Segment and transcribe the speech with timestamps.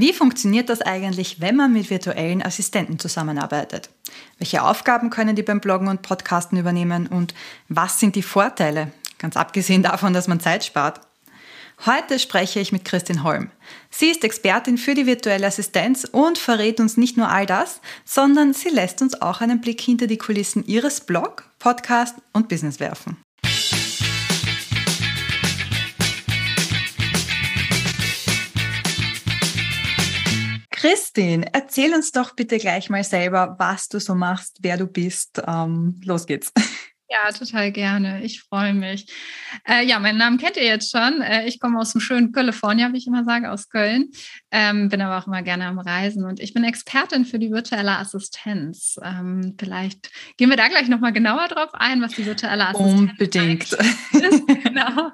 [0.00, 3.90] Wie funktioniert das eigentlich, wenn man mit virtuellen Assistenten zusammenarbeitet?
[4.38, 7.34] Welche Aufgaben können die beim Bloggen und Podcasten übernehmen und
[7.68, 8.92] was sind die Vorteile?
[9.18, 11.00] Ganz abgesehen davon, dass man Zeit spart.
[11.84, 13.50] Heute spreche ich mit Christine Holm.
[13.90, 18.54] Sie ist Expertin für die virtuelle Assistenz und verrät uns nicht nur all das, sondern
[18.54, 23.16] sie lässt uns auch einen Blick hinter die Kulissen ihres Blog, Podcast und Business werfen.
[30.78, 35.42] Christine, erzähl uns doch bitte gleich mal selber, was du so machst, wer du bist.
[35.44, 36.52] Ähm, los geht's.
[37.10, 38.22] Ja, total gerne.
[38.22, 39.06] Ich freue mich.
[39.66, 41.22] Äh, ja, meinen Namen kennt ihr jetzt schon.
[41.22, 44.10] Äh, ich komme aus dem schönen California, wie ich immer sage, aus Köln.
[44.50, 47.96] Ähm, bin aber auch immer gerne am Reisen und ich bin Expertin für die virtuelle
[47.96, 48.98] Assistenz.
[49.02, 53.72] Ähm, vielleicht gehen wir da gleich nochmal genauer drauf ein, was die virtuelle Assistenz Unbedingt.
[53.72, 54.46] ist.
[54.64, 55.10] genau.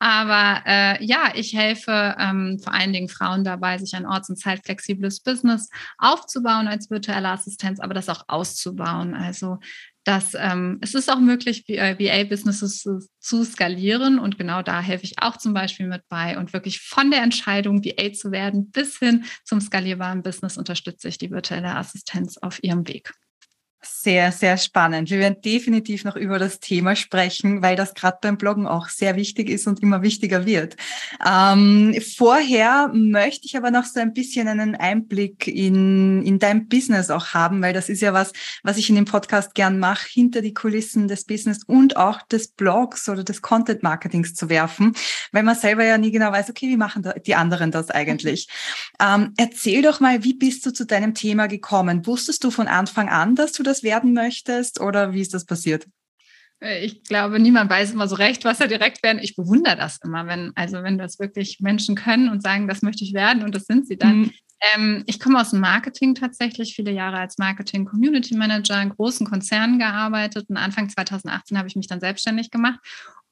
[0.00, 4.36] Aber äh, ja, ich helfe ähm, vor allen Dingen Frauen dabei, sich ein orts- und
[4.36, 9.14] zeitflexibles Business aufzubauen als virtuelle Assistenz, aber das auch auszubauen.
[9.14, 9.58] Also
[10.06, 15.20] dass ähm, es ist auch möglich, VA-Businesses zu, zu skalieren und genau da helfe ich
[15.20, 19.24] auch zum Beispiel mit bei und wirklich von der Entscheidung, VA zu werden, bis hin
[19.44, 23.12] zum skalierbaren Business unterstütze ich die virtuelle Assistenz auf ihrem Weg.
[23.88, 25.10] Sehr, sehr spannend.
[25.10, 29.16] Wir werden definitiv noch über das Thema sprechen, weil das gerade beim Bloggen auch sehr
[29.16, 30.76] wichtig ist und immer wichtiger wird.
[31.26, 37.10] Ähm, vorher möchte ich aber noch so ein bisschen einen Einblick in, in dein Business
[37.10, 40.40] auch haben, weil das ist ja was, was ich in dem Podcast gern mache, hinter
[40.40, 44.94] die Kulissen des Business und auch des Blogs oder des Content Marketings zu werfen,
[45.32, 48.48] weil man selber ja nie genau weiß, okay, wie machen die anderen das eigentlich?
[49.00, 52.06] Ähm, erzähl doch mal, wie bist du zu deinem Thema gekommen?
[52.06, 55.86] Wusstest du von Anfang an, dass du das werden möchtest oder wie ist das passiert?
[56.60, 59.20] Äh, ich glaube, niemand weiß immer so recht, was er direkt werden.
[59.22, 63.04] Ich bewundere das immer, wenn, also wenn das wirklich Menschen können und sagen, das möchte
[63.04, 64.18] ich werden und das sind sie dann.
[64.18, 64.30] Mhm.
[64.74, 69.26] Ähm, ich komme aus dem Marketing tatsächlich, viele Jahre als Marketing Community Manager in großen
[69.26, 72.80] Konzernen gearbeitet und Anfang 2018 habe ich mich dann selbstständig gemacht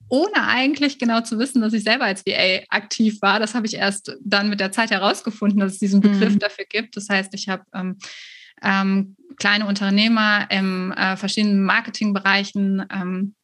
[0.09, 3.41] ohne eigentlich genau zu wissen, dass ich selber als VA aktiv war.
[3.41, 6.39] Das habe ich erst dann mit der Zeit herausgefunden, dass es diesen Begriff mhm.
[6.39, 6.97] dafür gibt.
[6.97, 7.99] Das heißt, ich habe ähm,
[8.63, 13.35] ähm, kleine Unternehmer in äh, verschiedenen Marketingbereichen ähm,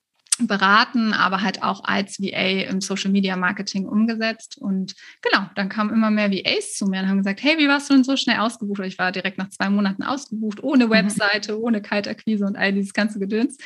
[0.46, 4.56] beraten, aber halt auch als VA im Social Media Marketing umgesetzt.
[4.58, 7.90] Und genau, dann kamen immer mehr VAs zu mir und haben gesagt, hey, wie warst
[7.90, 8.80] du denn so schnell ausgebucht?
[8.84, 10.90] Ich war direkt nach zwei Monaten ausgebucht, ohne mhm.
[10.90, 11.62] Webseite, mhm.
[11.62, 13.58] ohne Kaltakquise und all dieses ganze Gedöns.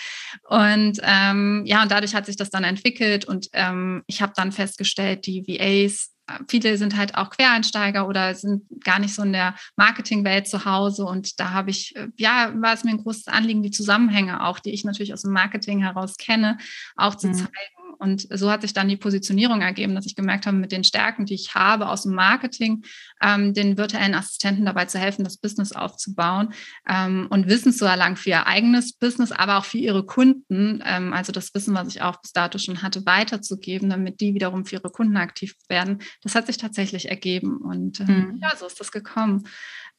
[0.49, 4.53] Und ähm, ja, und dadurch hat sich das dann entwickelt und ähm, ich habe dann
[4.53, 6.14] festgestellt, die VAs
[6.49, 11.05] viele sind halt auch Quereinsteiger oder sind gar nicht so in der Marketingwelt zu Hause.
[11.05, 14.59] Und da habe ich, äh, ja, war es mir ein großes Anliegen, die Zusammenhänge auch,
[14.59, 16.59] die ich natürlich aus dem Marketing heraus kenne,
[16.97, 17.35] auch zu mhm.
[17.35, 20.85] zeigen und so hat sich dann die Positionierung ergeben, dass ich gemerkt habe, mit den
[20.85, 22.85] Stärken, die ich habe aus dem Marketing,
[23.23, 26.53] ähm, den virtuellen Assistenten dabei zu helfen, das Business aufzubauen
[26.89, 30.83] ähm, und Wissen zu erlangen für ihr eigenes Business, aber auch für ihre Kunden.
[30.85, 34.65] Ähm, also das Wissen, was ich auch bis dato schon hatte, weiterzugeben, damit die wiederum
[34.65, 35.99] für ihre Kunden aktiv werden.
[36.23, 38.39] Das hat sich tatsächlich ergeben und mhm.
[38.43, 39.45] ja, so ist das gekommen.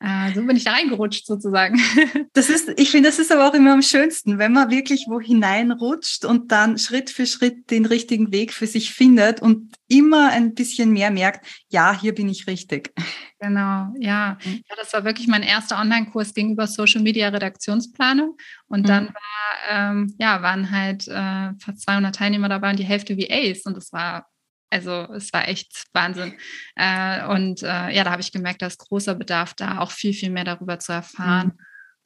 [0.01, 1.79] Äh, so bin ich da reingerutscht sozusagen.
[2.33, 5.22] Das ist, ich finde, das ist aber auch immer am schönsten, wenn man wirklich wo
[5.22, 10.53] hineinrutscht und dann Schritt für Schritt den richtigen Weg für sich findet und immer ein
[10.53, 12.94] bisschen mehr merkt, ja, hier bin ich richtig.
[13.39, 14.38] Genau, ja.
[14.44, 14.63] Mhm.
[14.67, 18.35] ja das war wirklich mein erster Online-Kurs gegenüber Social Media Redaktionsplanung.
[18.67, 18.88] Und mhm.
[18.88, 23.61] dann war, ähm, ja, waren halt äh, fast 200 Teilnehmer dabei und die Hälfte VAs.
[23.66, 24.28] Und das war
[24.70, 26.34] also es war echt Wahnsinn.
[26.76, 30.14] Äh, und äh, ja, da habe ich gemerkt, da ist großer Bedarf da, auch viel,
[30.14, 31.48] viel mehr darüber zu erfahren.
[31.48, 31.62] Mhm.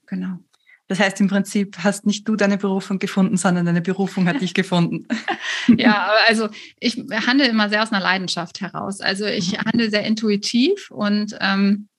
[0.08, 0.38] Genau.
[0.88, 4.56] Das heißt, im Prinzip hast nicht du deine Berufung gefunden, sondern deine Berufung hat dich
[4.56, 5.08] gefunden.
[5.78, 6.50] ja, also
[6.80, 6.98] ich
[7.28, 9.00] handle immer sehr aus einer Leidenschaft heraus.
[9.00, 9.66] Also ich mhm.
[9.66, 11.90] handle sehr intuitiv und ähm,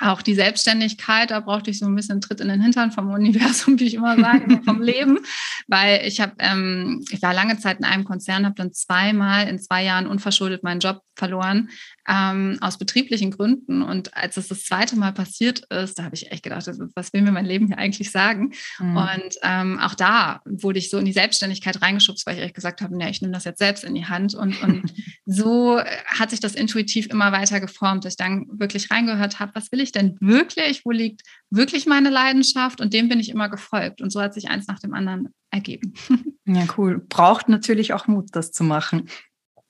[0.00, 3.78] auch die Selbstständigkeit, da brauchte ich so ein bisschen Tritt in den Hintern vom Universum,
[3.80, 5.20] wie ich immer sage, vom Leben,
[5.66, 9.58] weil ich habe, ähm, ich war lange Zeit in einem Konzern, habe dann zweimal in
[9.58, 11.70] zwei Jahren unverschuldet meinen Job verloren,
[12.08, 13.82] ähm, aus betrieblichen Gründen.
[13.82, 17.22] Und als es das zweite Mal passiert ist, da habe ich echt gedacht, was will
[17.22, 18.52] mir mein Leben hier eigentlich sagen?
[18.78, 18.96] Mhm.
[18.96, 22.80] Und ähm, auch da wurde ich so in die Selbstständigkeit reingeschubst, weil ich echt gesagt
[22.80, 24.34] habe, nee, ich nehme das jetzt selbst in die Hand.
[24.34, 24.94] Und, und
[25.26, 29.70] so hat sich das intuitiv immer weiter geformt, dass ich dann wirklich reingehört habe, was
[29.72, 30.84] will ich denn wirklich?
[30.84, 32.80] Wo liegt wirklich meine Leidenschaft?
[32.80, 34.00] Und dem bin ich immer gefolgt.
[34.00, 35.94] Und so hat sich eins nach dem anderen ergeben.
[36.50, 37.04] Ja, cool.
[37.10, 39.10] Braucht natürlich auch Mut, das zu machen.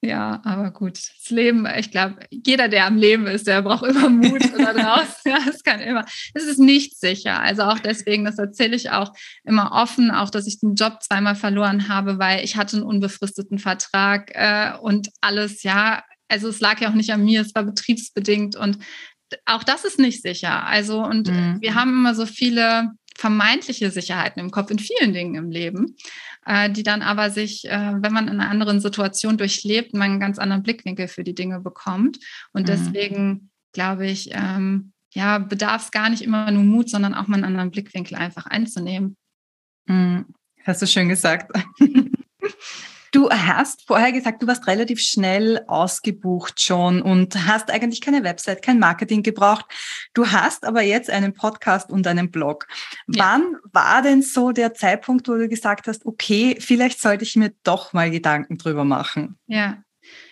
[0.00, 0.97] Ja, aber gut.
[0.97, 5.23] Das Leben, ich glaube, jeder, der am Leben ist, der braucht immer Mut da draußen.
[5.26, 6.05] Ja, es kann immer.
[6.35, 7.41] Es ist nicht sicher.
[7.41, 9.12] Also auch deswegen, das erzähle ich auch
[9.43, 13.59] immer offen, auch dass ich den Job zweimal verloren habe, weil ich hatte einen unbefristeten
[13.59, 16.05] Vertrag äh, und alles, ja.
[16.29, 18.79] Also es lag ja auch nicht an mir, es war betriebsbedingt und
[19.46, 20.66] auch das ist nicht sicher.
[20.66, 21.58] Also, und mhm.
[21.60, 25.96] wir haben immer so viele vermeintliche Sicherheiten im Kopf in vielen Dingen im Leben,
[26.46, 30.20] äh, die dann aber sich, äh, wenn man in einer anderen Situation durchlebt, man einen
[30.20, 32.19] ganz anderen Blickwinkel für die Dinge bekommt.
[32.52, 32.66] Und mhm.
[32.66, 37.36] deswegen glaube ich, ähm, ja, bedarf es gar nicht immer nur Mut, sondern auch mal
[37.36, 39.16] einen anderen Blickwinkel einfach einzunehmen.
[39.86, 40.26] Mhm.
[40.64, 41.50] Hast du schön gesagt.
[43.12, 48.62] Du hast vorher gesagt, du warst relativ schnell ausgebucht schon und hast eigentlich keine Website,
[48.62, 49.64] kein Marketing gebraucht.
[50.14, 52.66] Du hast aber jetzt einen Podcast und einen Blog.
[53.06, 53.25] Ja.
[53.25, 57.52] Wann war denn so der Zeitpunkt, wo du gesagt hast, okay, vielleicht sollte ich mir
[57.62, 59.38] doch mal Gedanken drüber machen?
[59.46, 59.82] Ja,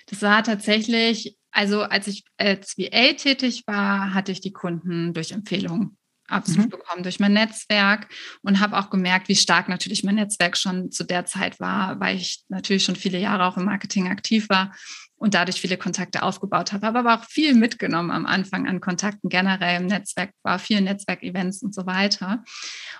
[0.06, 5.32] das war tatsächlich, also als ich als VA tätig war, hatte ich die Kunden durch
[5.32, 5.96] Empfehlungen
[6.28, 6.70] absolut mhm.
[6.70, 8.08] bekommen durch mein Netzwerk
[8.43, 12.17] und habe auch gemerkt, wie stark natürlich mein Netzwerk schon zu der Zeit war, weil
[12.17, 14.73] ich natürlich schon viele Jahre auch im Marketing aktiv war
[15.16, 19.30] und dadurch viele Kontakte aufgebaut habe, habe aber auch viel mitgenommen am Anfang an Kontakten
[19.30, 22.44] generell im Netzwerk, war viel Netzwerkevents und so weiter.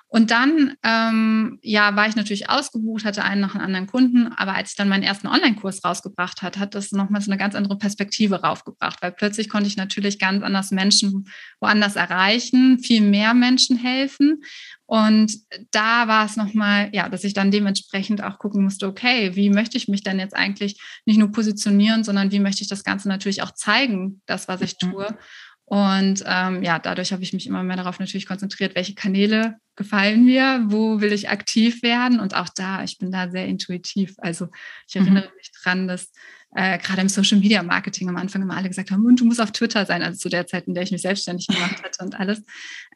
[0.09, 4.55] Und dann, ähm, ja, war ich natürlich ausgebucht, hatte einen noch einen anderen Kunden, aber
[4.55, 7.77] als ich dann meinen ersten Online-Kurs rausgebracht hat, hat das nochmal so eine ganz andere
[7.77, 11.29] Perspektive raufgebracht, weil plötzlich konnte ich natürlich ganz anders Menschen
[11.61, 14.43] woanders erreichen, viel mehr Menschen helfen
[14.87, 15.33] und
[15.73, 19.77] da war es nochmal, ja, dass ich dann dementsprechend auch gucken musste, okay, wie möchte
[19.77, 23.43] ich mich denn jetzt eigentlich nicht nur positionieren, sondern wie möchte ich das Ganze natürlich
[23.43, 24.91] auch zeigen, das, was ich mhm.
[24.93, 25.19] tue.
[25.65, 30.25] Und ähm, ja, dadurch habe ich mich immer mehr darauf natürlich konzentriert, welche Kanäle gefallen
[30.25, 32.21] mir, wo will ich aktiv werden.
[32.21, 34.15] Und auch da, ich bin da sehr intuitiv.
[34.19, 34.47] Also
[34.87, 35.03] ich mhm.
[35.03, 35.37] erinnere mhm.
[35.37, 36.13] mich dran, dass
[36.57, 39.41] äh, gerade im Social Media Marketing am Anfang immer alle gesagt haben, und du musst
[39.41, 42.19] auf Twitter sein, also zu der Zeit, in der ich mich selbstständig gemacht hatte und
[42.19, 42.43] alles.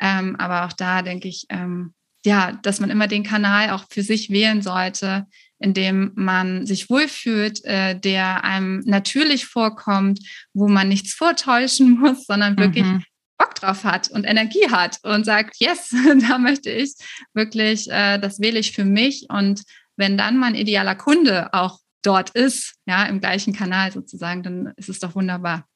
[0.00, 1.92] Ähm, aber auch da denke ich, ähm,
[2.24, 5.26] ja, dass man immer den Kanal auch für sich wählen sollte,
[5.58, 10.20] in dem man sich wohlfühlt, äh, der einem natürlich vorkommt,
[10.54, 13.04] wo man nichts vortäuschen muss, sondern wirklich mhm.
[13.36, 15.94] Bock drauf hat und Energie hat und sagt, yes,
[16.28, 16.94] da möchte ich
[17.34, 19.26] wirklich, äh, das wähle ich für mich.
[19.28, 19.62] Und
[19.96, 24.88] wenn dann mein idealer Kunde auch dort ist, ja, im gleichen Kanal sozusagen, dann ist
[24.88, 25.66] es doch wunderbar.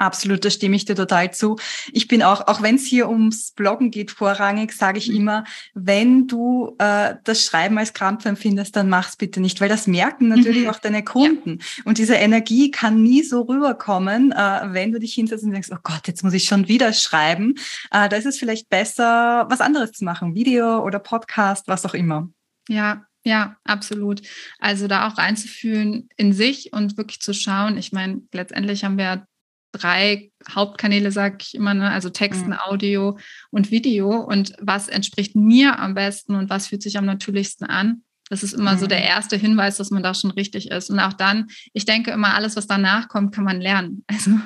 [0.00, 1.56] Absolut, da stimme ich dir total zu.
[1.92, 5.16] Ich bin auch, auch wenn es hier ums Bloggen geht, vorrangig, sage ich mhm.
[5.16, 5.44] immer,
[5.74, 10.28] wenn du äh, das Schreiben als Krampf empfindest, dann mach's bitte nicht, weil das merken
[10.28, 10.70] natürlich mhm.
[10.70, 11.58] auch deine Kunden.
[11.58, 11.82] Ja.
[11.84, 15.80] Und diese Energie kann nie so rüberkommen, äh, wenn du dich hinsetzt und denkst, oh
[15.82, 17.56] Gott, jetzt muss ich schon wieder schreiben.
[17.90, 21.94] Äh, da ist es vielleicht besser, was anderes zu machen, Video oder Podcast, was auch
[21.94, 22.28] immer.
[22.68, 24.22] Ja, ja, absolut.
[24.58, 27.76] Also da auch reinzufühlen in sich und wirklich zu schauen.
[27.76, 29.26] Ich meine, letztendlich haben wir
[29.72, 31.90] drei Hauptkanäle, sage ich immer, ne?
[31.90, 32.58] also Texten, mhm.
[32.58, 33.18] Audio
[33.50, 34.16] und Video.
[34.16, 38.02] Und was entspricht mir am besten und was fühlt sich am natürlichsten an?
[38.30, 39.06] Das ist immer so der mhm.
[39.06, 40.90] erste Hinweis, dass man da schon richtig ist.
[40.90, 44.04] Und auch dann, ich denke immer, alles, was danach kommt, kann man lernen.
[44.18, 44.42] Also mhm.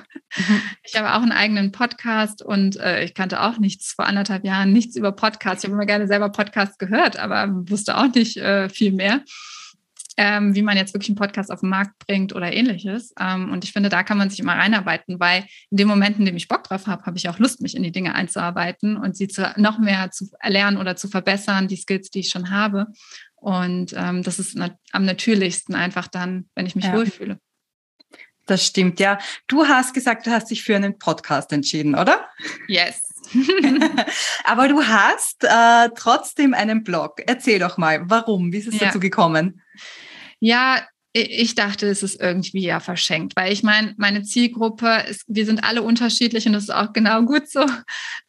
[0.83, 4.73] ich habe auch einen eigenen Podcast und äh, ich kannte auch nichts vor anderthalb Jahren,
[4.73, 5.63] nichts über Podcasts.
[5.63, 9.23] Ich habe immer gerne selber Podcasts gehört, aber wusste auch nicht äh, viel mehr
[10.17, 13.15] ähm, wie man jetzt wirklich einen Podcast auf den Markt bringt oder ähnliches.
[13.19, 16.25] Ähm, und ich finde, da kann man sich immer reinarbeiten, weil in dem Moment, in
[16.25, 19.17] dem ich Bock drauf habe, habe ich auch Lust, mich in die Dinge einzuarbeiten und
[19.17, 22.89] sie zu, noch mehr zu erlernen oder zu verbessern, die Skills, die ich schon habe.
[23.43, 26.95] Und ähm, das ist nat am natürlichsten einfach dann, wenn ich mich ja.
[26.95, 27.41] wohlfühle.
[28.47, 29.19] Das stimmt, ja.
[29.49, 32.29] Du hast gesagt, du hast dich für einen Podcast entschieden, oder?
[32.69, 33.03] Yes.
[34.45, 37.21] Aber du hast äh, trotzdem einen Blog.
[37.27, 38.53] Erzähl doch mal, warum?
[38.53, 38.87] Wie ist es ja.
[38.87, 39.61] dazu gekommen?
[40.39, 45.45] Ja, ich dachte, es ist irgendwie ja verschenkt, weil ich meine, meine Zielgruppe, ist, wir
[45.45, 47.67] sind alle unterschiedlich und das ist auch genau gut so.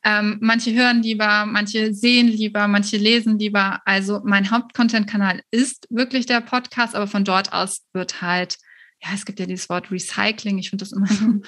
[0.03, 3.79] Ähm, manche hören lieber, manche sehen lieber, manche lesen lieber.
[3.85, 8.57] Also mein Hauptcontent-Kanal ist wirklich der Podcast, aber von dort aus wird halt
[9.03, 10.57] ja, es gibt ja dieses Wort Recycling.
[10.57, 11.41] Ich finde das immer so,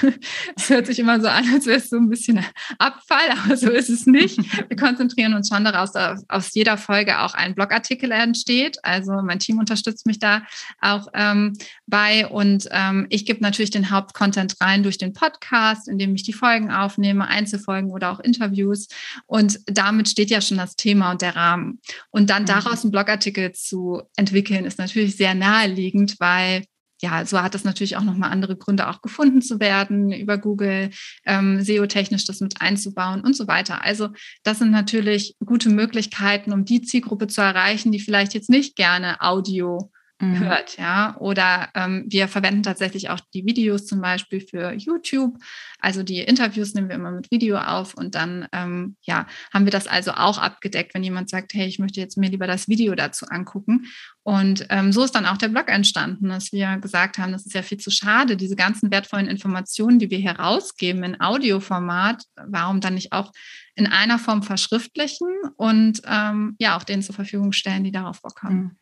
[0.56, 2.44] es hört sich immer so an, als wäre es so ein bisschen
[2.78, 4.38] Abfall, aber so ist es nicht.
[4.68, 8.78] Wir konzentrieren uns schon darauf, dass aus jeder Folge auch ein Blogartikel entsteht.
[8.82, 10.42] Also mein Team unterstützt mich da
[10.80, 11.52] auch ähm,
[11.86, 16.24] bei und ähm, ich gebe natürlich den Hauptcontent rein durch den Podcast, in dem ich
[16.24, 18.88] die Folgen aufnehme, Einzelfolgen oder auch Interviews.
[19.26, 21.80] Und damit steht ja schon das Thema und der Rahmen.
[22.10, 22.46] Und dann mhm.
[22.46, 26.64] daraus einen Blogartikel zu entwickeln, ist natürlich sehr naheliegend, weil
[27.02, 30.90] ja, so hat es natürlich auch nochmal andere Gründe, auch gefunden zu werden über Google,
[31.24, 33.82] ähm, SEO-technisch das mit einzubauen und so weiter.
[33.84, 34.08] Also
[34.42, 39.20] das sind natürlich gute Möglichkeiten, um die Zielgruppe zu erreichen, die vielleicht jetzt nicht gerne
[39.20, 40.40] Audio mhm.
[40.40, 41.16] hört, ja.
[41.18, 45.38] Oder ähm, wir verwenden tatsächlich auch die Videos zum Beispiel für YouTube.
[45.78, 49.72] Also die Interviews nehmen wir immer mit Video auf und dann ähm, ja, haben wir
[49.72, 52.94] das also auch abgedeckt, wenn jemand sagt, hey, ich möchte jetzt mir lieber das Video
[52.94, 53.86] dazu angucken.
[54.22, 57.54] Und ähm, so ist dann auch der Blog entstanden, dass wir gesagt haben, das ist
[57.54, 62.80] ja viel zu schade, diese ganzen wertvollen Informationen, die wir hier rausgeben in Audioformat, warum
[62.80, 63.32] dann nicht auch
[63.76, 68.42] in einer Form verschriftlichen und ähm, ja auch denen zur Verfügung stellen, die darauf Bock
[68.42, 68.56] haben.
[68.56, 68.76] Mhm.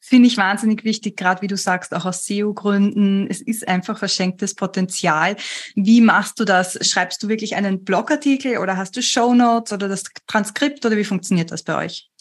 [0.00, 3.26] Finde ich wahnsinnig wichtig, gerade wie du sagst, auch aus SEO-Gründen.
[3.30, 5.36] Es ist einfach verschenktes Potenzial.
[5.74, 6.78] Wie machst du das?
[6.86, 11.50] Schreibst du wirklich einen Blogartikel oder hast du Shownotes oder das Transkript oder wie funktioniert
[11.50, 12.11] das bei euch?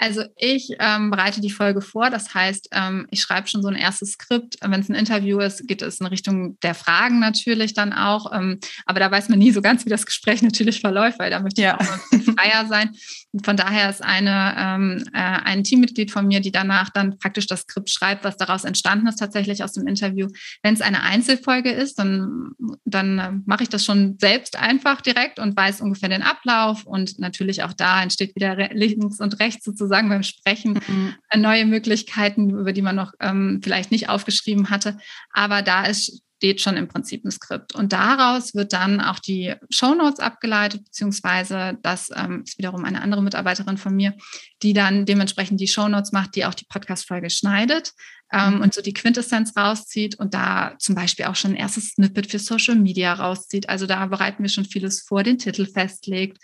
[0.00, 2.08] Also ich ähm, bereite die Folge vor.
[2.08, 4.56] Das heißt, ähm, ich schreibe schon so ein erstes Skript.
[4.62, 8.32] Wenn es ein Interview ist, geht es in Richtung der Fragen natürlich dann auch.
[8.32, 11.40] Ähm, aber da weiß man nie so ganz, wie das Gespräch natürlich verläuft, weil da
[11.40, 11.76] möchte ich ja.
[11.76, 11.98] auch mal
[12.36, 12.90] freier sein.
[13.32, 17.48] Und von daher ist eine, ähm, äh, ein Teammitglied von mir, die danach dann praktisch
[17.48, 20.28] das Skript schreibt, was daraus entstanden ist, tatsächlich aus dem Interview.
[20.62, 22.52] Wenn es eine Einzelfolge ist, dann,
[22.84, 26.86] dann äh, mache ich das schon selbst einfach direkt und weiß ungefähr den Ablauf.
[26.86, 31.14] Und natürlich auch da entsteht wieder links und rechts sozusagen sozusagen beim Sprechen mhm.
[31.30, 34.98] Äh, neue Möglichkeiten, über die man noch ähm, vielleicht nicht aufgeschrieben hatte.
[35.32, 37.74] Aber da ist steht schon im Prinzip ein Skript.
[37.74, 43.22] Und daraus wird dann auch die Shownotes abgeleitet, beziehungsweise das ähm, ist wiederum eine andere
[43.22, 44.14] Mitarbeiterin von mir,
[44.62, 47.92] die dann dementsprechend die Shownotes macht, die auch die Podcast-Folge schneidet
[48.32, 48.60] ähm, mhm.
[48.62, 52.38] und so die Quintessenz rauszieht und da zum Beispiel auch schon ein erstes Snippet für
[52.38, 53.68] Social Media rauszieht.
[53.68, 56.38] Also da bereiten wir schon vieles vor, den Titel festlegt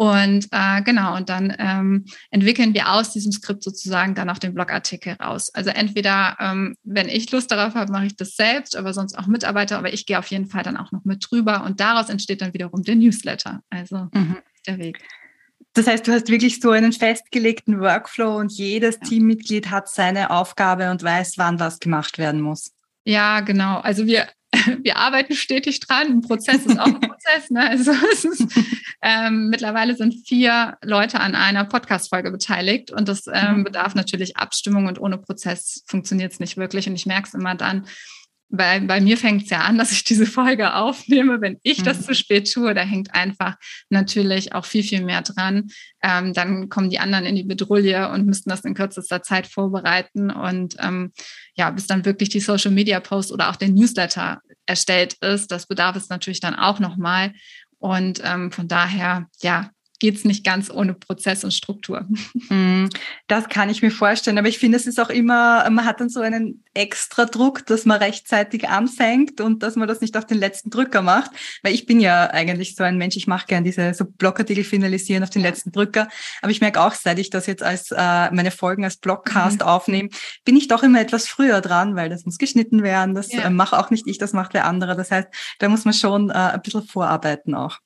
[0.00, 4.54] und äh, genau, und dann ähm, entwickeln wir aus diesem Skript sozusagen dann auch den
[4.54, 5.50] Blogartikel raus.
[5.52, 9.26] Also entweder, ähm, wenn ich Lust darauf habe, mache ich das selbst, aber sonst auch
[9.26, 12.40] Mitarbeiter, aber ich gehe auf jeden Fall dann auch noch mit drüber und daraus entsteht
[12.40, 13.60] dann wiederum der Newsletter.
[13.68, 14.38] Also mhm.
[14.66, 15.02] der Weg.
[15.74, 19.08] Das heißt, du hast wirklich so einen festgelegten Workflow und jedes ja.
[19.08, 22.72] Teammitglied hat seine Aufgabe und weiß, wann was gemacht werden muss.
[23.04, 23.78] Ja, genau.
[23.78, 24.28] Also wir
[24.82, 26.08] wir arbeiten stetig dran.
[26.08, 27.50] Ein Prozess ist auch ein Prozess.
[27.50, 27.68] Ne?
[27.68, 28.46] Also ist,
[29.02, 33.64] ähm, mittlerweile sind vier Leute an einer Podcast-Folge beteiligt und das ähm, mhm.
[33.64, 36.88] bedarf natürlich Abstimmung und ohne Prozess funktioniert es nicht wirklich.
[36.88, 37.86] Und ich merke es immer dann,
[38.50, 41.40] bei, bei mir fängt es ja an, dass ich diese Folge aufnehme.
[41.40, 42.04] Wenn ich das mhm.
[42.04, 43.56] zu spät tue, da hängt einfach
[43.88, 45.70] natürlich auch viel, viel mehr dran.
[46.02, 50.30] Ähm, dann kommen die anderen in die Bedrulle und müssten das in kürzester Zeit vorbereiten.
[50.30, 51.12] Und ähm,
[51.54, 55.66] ja, bis dann wirklich die Social Media Post oder auch der Newsletter erstellt ist, das
[55.66, 57.32] bedarf es natürlich dann auch nochmal.
[57.78, 62.06] Und ähm, von daher, ja, geht es nicht ganz ohne Prozess und Struktur.
[62.48, 62.88] Mm,
[63.28, 66.08] das kann ich mir vorstellen, aber ich finde, es ist auch immer, man hat dann
[66.08, 70.38] so einen extra Druck, dass man rechtzeitig anfängt und dass man das nicht auf den
[70.38, 71.30] letzten Drücker macht,
[71.62, 75.22] weil ich bin ja eigentlich so ein Mensch, ich mache gern diese so Blogartikel finalisieren
[75.22, 76.08] auf den letzten Drücker,
[76.42, 79.66] aber ich merke auch, seit ich das jetzt als äh, meine Folgen als Blogcast mhm.
[79.66, 80.08] aufnehme,
[80.44, 83.42] bin ich doch immer etwas früher dran, weil das muss geschnitten werden, das ja.
[83.42, 85.28] äh, mache auch nicht ich, das macht wer andere, das heißt,
[85.58, 87.78] da muss man schon äh, ein bisschen vorarbeiten auch.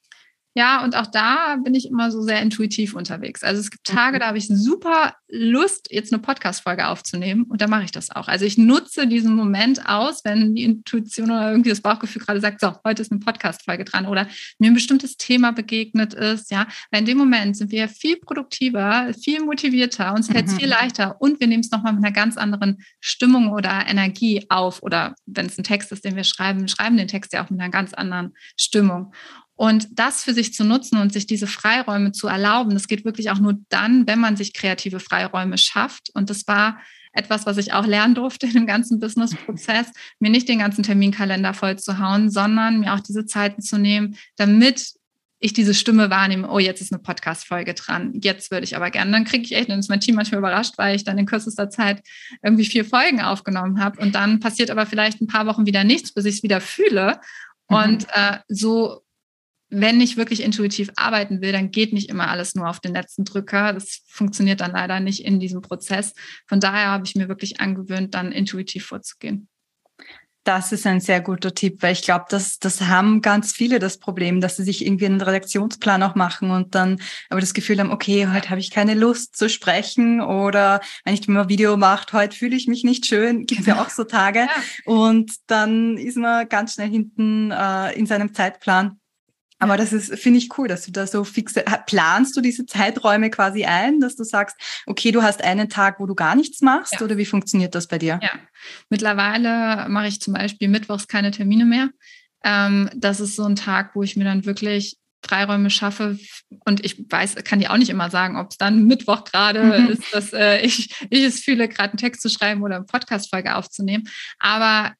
[0.57, 3.43] Ja, und auch da bin ich immer so sehr intuitiv unterwegs.
[3.43, 4.21] Also es gibt Tage, mhm.
[4.21, 8.29] da habe ich super Lust, jetzt eine Podcast-Folge aufzunehmen und da mache ich das auch.
[8.29, 12.61] Also ich nutze diesen Moment aus, wenn die Intuition oder irgendwie das Bauchgefühl gerade sagt,
[12.61, 14.29] so, heute ist eine Podcast-Folge dran oder
[14.61, 16.69] mir ein bestimmtes Thema begegnet ist, ja.
[16.93, 20.59] Weil in dem Moment sind wir viel produktiver, viel motivierter, uns fällt es mhm.
[20.59, 24.85] viel leichter und wir nehmen es nochmal mit einer ganz anderen Stimmung oder Energie auf
[24.85, 27.51] oder wenn es ein Text ist, den wir schreiben, wir schreiben den Text ja auch
[27.51, 29.13] mit einer ganz anderen Stimmung.
[29.57, 33.31] Und das für sich zu nutzen und sich diese Freiräume zu erlauben, das geht wirklich
[33.31, 36.11] auch nur dann, wenn man sich kreative Freiräume schafft.
[36.15, 36.79] Und das war
[37.13, 39.87] etwas, was ich auch lernen durfte in dem ganzen Business-Prozess,
[40.19, 44.17] mir nicht den ganzen Terminkalender voll zu hauen, sondern mir auch diese Zeiten zu nehmen,
[44.37, 44.95] damit
[45.39, 49.11] ich diese Stimme wahrnehme, oh, jetzt ist eine Podcast-Folge dran, jetzt würde ich aber gerne.
[49.13, 51.69] Dann kriege ich echt, dann ist mein Team manchmal überrascht, weil ich dann in kürzester
[51.69, 52.03] Zeit
[52.43, 56.13] irgendwie vier Folgen aufgenommen habe und dann passiert aber vielleicht ein paar Wochen wieder nichts,
[56.13, 57.21] bis ich es wieder fühle.
[57.69, 57.77] Mhm.
[57.77, 59.04] Und äh, so
[59.75, 63.25] wenn ich wirklich intuitiv arbeiten will, dann geht nicht immer alles nur auf den letzten
[63.25, 63.73] Drücker.
[63.73, 66.15] Das funktioniert dann leider nicht in diesem Prozess.
[66.47, 69.49] Von daher habe ich mir wirklich angewöhnt, dann intuitiv vorzugehen.
[70.45, 73.97] Das ist ein sehr guter Tipp, weil ich glaube, dass das haben ganz viele das
[73.97, 77.01] Problem, dass sie sich irgendwie einen Redaktionsplan auch machen und dann
[77.31, 81.27] aber das Gefühl haben, okay, heute habe ich keine Lust zu sprechen oder wenn ich
[81.27, 84.41] immer Video mache, heute fühle ich mich nicht schön, gibt es ja auch so Tage
[84.41, 84.49] ja.
[84.85, 89.01] und dann ist man ganz schnell hinten äh, in seinem Zeitplan
[89.65, 93.31] aber das ist, finde ich cool, dass du da so fixe, planst du diese Zeiträume
[93.31, 94.57] quasi ein, dass du sagst,
[94.87, 97.03] okay, du hast einen Tag, wo du gar nichts machst ja.
[97.03, 98.21] oder wie funktioniert das bei dir?
[98.23, 98.31] Ja,
[98.91, 101.89] mittlerweile mache ich zum Beispiel mittwochs keine Termine mehr.
[102.45, 106.19] Ähm, das ist so ein Tag, wo ich mir dann wirklich Freiräume schaffe
[106.67, 109.89] und ich weiß, kann dir auch nicht immer sagen, ob es dann Mittwoch gerade mhm.
[109.89, 113.57] ist, dass äh, ich, ich es fühle, gerade einen Text zu schreiben oder eine Podcast-Folge
[113.57, 114.05] aufzunehmen.
[114.39, 114.93] Aber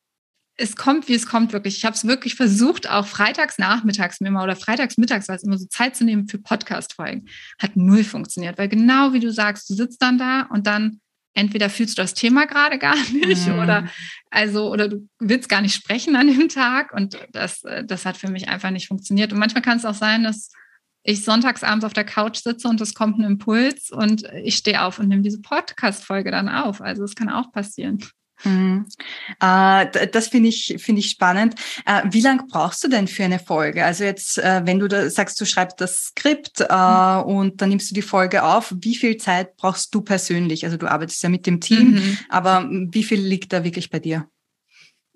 [0.57, 1.79] es kommt, wie es kommt, wirklich.
[1.79, 5.43] Ich habe es wirklich versucht, auch freitags nachmittags mir mal oder freitags mittags war es
[5.43, 7.29] immer so Zeit zu nehmen für Podcast-Folgen.
[7.61, 11.01] Hat null funktioniert, weil genau wie du sagst, du sitzt dann da und dann
[11.35, 13.59] entweder fühlst du das Thema gerade gar nicht mhm.
[13.59, 13.89] oder
[14.31, 18.17] also oder du willst gar nicht sprechen an dem Tag und das, äh, das hat
[18.17, 19.33] für mich einfach nicht funktioniert.
[19.33, 20.51] Und manchmal kann es auch sein, dass
[21.03, 24.83] ich sonntags abends auf der Couch sitze und es kommt ein Impuls und ich stehe
[24.83, 26.81] auf und nehme diese Podcast-Folge dann auf.
[26.81, 27.99] Also es kann auch passieren.
[28.45, 28.87] Mhm.
[29.41, 31.55] Äh, das finde ich, finde ich spannend.
[31.87, 33.85] Äh, wie lange brauchst du denn für eine Folge?
[33.85, 37.23] Also jetzt, äh, wenn du da sagst, du schreibst das Skript äh, mhm.
[37.23, 40.65] und dann nimmst du die Folge auf, wie viel Zeit brauchst du persönlich?
[40.65, 42.19] Also du arbeitest ja mit dem Team, mhm.
[42.29, 44.29] aber wie viel liegt da wirklich bei dir?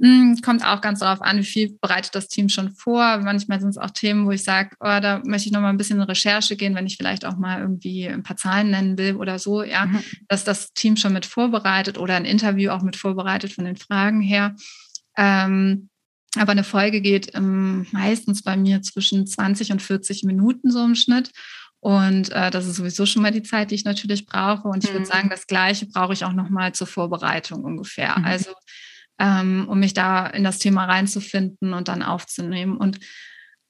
[0.00, 3.18] Hm, kommt auch ganz darauf an, wie viel bereitet das Team schon vor.
[3.18, 5.76] Manchmal sind es auch Themen, wo ich sage, oh, da möchte ich noch mal ein
[5.76, 9.16] bisschen in Recherche gehen, wenn ich vielleicht auch mal irgendwie ein paar Zahlen nennen will
[9.16, 10.02] oder so, ja, mhm.
[10.28, 14.20] dass das Team schon mit vorbereitet oder ein Interview auch mit vorbereitet von den Fragen
[14.20, 14.54] her.
[15.16, 15.88] Ähm,
[16.36, 20.94] aber eine Folge geht ähm, meistens bei mir zwischen 20 und 40 Minuten so im
[20.94, 21.32] Schnitt.
[21.80, 24.68] Und äh, das ist sowieso schon mal die Zeit, die ich natürlich brauche.
[24.68, 24.94] Und ich mhm.
[24.94, 28.16] würde sagen, das Gleiche brauche ich auch noch mal zur Vorbereitung ungefähr.
[28.18, 28.24] Mhm.
[28.24, 28.50] Also
[29.18, 32.76] ähm, um mich da in das Thema reinzufinden und dann aufzunehmen.
[32.76, 32.98] Und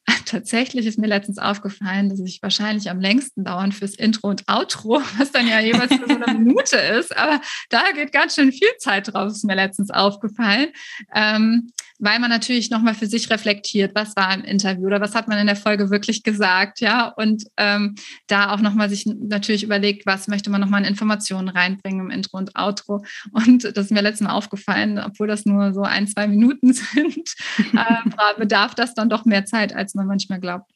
[0.26, 5.02] tatsächlich ist mir letztens aufgefallen, dass ich wahrscheinlich am längsten dauern fürs Intro und Outro,
[5.18, 7.16] was dann ja jeweils so eine Minute ist.
[7.16, 7.40] Aber
[7.70, 10.68] da geht ganz schön viel Zeit drauf, ist mir letztens aufgefallen.
[11.14, 15.28] Ähm, weil man natürlich nochmal für sich reflektiert, was war im Interview oder was hat
[15.28, 20.06] man in der Folge wirklich gesagt, ja, und ähm, da auch nochmal sich natürlich überlegt,
[20.06, 23.04] was möchte man nochmal in Informationen reinbringen im Intro und Outro.
[23.32, 27.34] Und das ist mir letztes Mal aufgefallen, obwohl das nur so ein, zwei Minuten sind,
[27.72, 30.70] äh, bedarf das dann doch mehr Zeit, als man manchmal glaubt.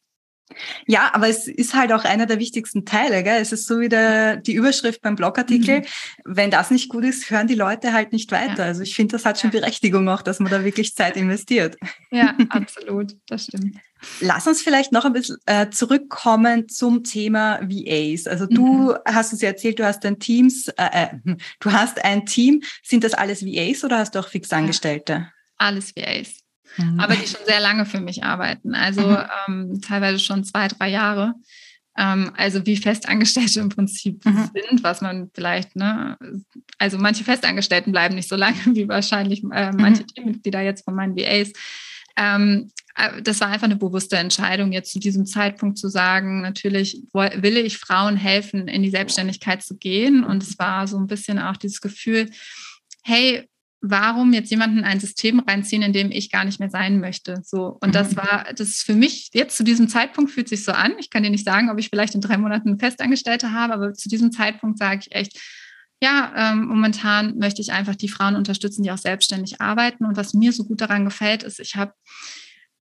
[0.87, 3.22] Ja, aber es ist halt auch einer der wichtigsten Teile.
[3.22, 3.40] Gell?
[3.40, 5.80] Es ist so wie der, die Überschrift beim Blogartikel.
[5.80, 5.84] Mhm.
[6.25, 8.58] Wenn das nicht gut ist, hören die Leute halt nicht weiter.
[8.58, 8.64] Ja.
[8.64, 11.76] Also ich finde, das hat schon Berechtigung auch, dass man da wirklich Zeit investiert.
[12.11, 13.16] Ja, absolut.
[13.26, 13.76] Das stimmt.
[14.20, 18.26] Lass uns vielleicht noch ein bisschen äh, zurückkommen zum Thema VAs.
[18.26, 18.94] Also du mhm.
[19.06, 22.62] hast uns ja erzählt, du hast ein Teams, äh, äh, du hast ein Team.
[22.82, 25.12] Sind das alles VAs oder hast du auch Fixangestellte?
[25.12, 26.41] Ja, alles VAs
[26.76, 27.00] mhm.
[27.00, 28.74] aber die schon sehr lange für mich arbeiten.
[28.74, 29.18] Also mhm.
[29.48, 31.34] ähm, teilweise schon zwei, drei Jahre.
[31.96, 34.50] Ähm, also wie Festangestellte im Prinzip mhm.
[34.54, 36.16] sind, was man vielleicht, ne,
[36.78, 40.06] also manche Festangestellten bleiben nicht so lange wie wahrscheinlich äh, manche mhm.
[40.08, 41.52] Teammitglieder jetzt von meinen VAs.
[42.16, 47.02] Ähm, äh, das war einfach eine bewusste Entscheidung, jetzt zu diesem Zeitpunkt zu sagen, natürlich
[47.12, 50.24] will ich Frauen helfen, in die Selbstständigkeit zu gehen.
[50.24, 52.30] Und es war so ein bisschen auch dieses Gefühl,
[53.02, 53.48] hey,
[53.83, 57.42] warum jetzt jemanden in ein System reinziehen, in dem ich gar nicht mehr sein möchte.
[57.45, 57.79] So.
[57.81, 58.16] Und das mhm.
[58.18, 60.92] war, das ist für mich jetzt zu diesem Zeitpunkt fühlt sich so an.
[60.99, 64.09] Ich kann dir nicht sagen, ob ich vielleicht in drei Monaten Festangestellte habe, aber zu
[64.09, 65.38] diesem Zeitpunkt sage ich echt,
[66.01, 70.05] ja, ähm, momentan möchte ich einfach die Frauen unterstützen, die auch selbstständig arbeiten.
[70.05, 71.92] Und was mir so gut daran gefällt, ist, ich habe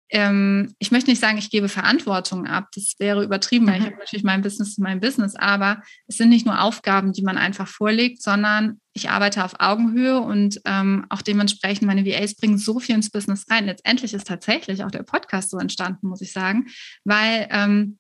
[0.10, 2.68] ähm, ich möchte nicht sagen, ich gebe Verantwortung ab.
[2.74, 3.86] Das wäre übertrieben, weil ich mhm.
[3.88, 7.68] habe natürlich mein Business mein Business, aber es sind nicht nur Aufgaben, die man einfach
[7.68, 12.96] vorlegt, sondern ich arbeite auf Augenhöhe und ähm, auch dementsprechend meine VAs bringen so viel
[12.96, 13.66] ins Business rein.
[13.66, 16.68] Letztendlich ist tatsächlich auch der Podcast so entstanden, muss ich sagen,
[17.04, 18.00] weil ähm,